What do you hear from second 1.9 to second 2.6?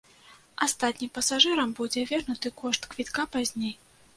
вернуты